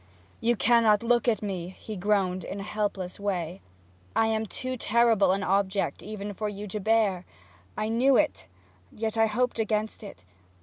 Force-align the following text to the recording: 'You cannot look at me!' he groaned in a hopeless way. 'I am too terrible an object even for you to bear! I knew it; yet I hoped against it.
'You 0.39 0.55
cannot 0.55 1.03
look 1.03 1.27
at 1.27 1.43
me!' 1.43 1.75
he 1.79 1.95
groaned 1.95 2.43
in 2.43 2.59
a 2.59 2.63
hopeless 2.63 3.19
way. 3.19 3.61
'I 4.15 4.25
am 4.25 4.45
too 4.47 4.75
terrible 4.75 5.31
an 5.31 5.43
object 5.43 6.01
even 6.01 6.33
for 6.33 6.49
you 6.49 6.65
to 6.69 6.79
bear! 6.79 7.23
I 7.77 7.87
knew 7.87 8.17
it; 8.17 8.47
yet 8.91 9.15
I 9.15 9.27
hoped 9.27 9.59
against 9.59 10.01
it. 10.01 10.25